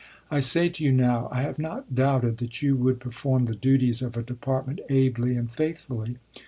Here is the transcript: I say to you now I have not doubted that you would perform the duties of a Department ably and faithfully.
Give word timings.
I 0.31 0.39
say 0.39 0.67
to 0.67 0.83
you 0.83 0.91
now 0.91 1.29
I 1.31 1.43
have 1.43 1.59
not 1.59 1.93
doubted 1.93 2.39
that 2.39 2.63
you 2.63 2.75
would 2.75 2.99
perform 2.99 3.45
the 3.45 3.53
duties 3.53 4.01
of 4.01 4.17
a 4.17 4.23
Department 4.23 4.79
ably 4.89 5.35
and 5.35 5.51
faithfully. 5.51 6.17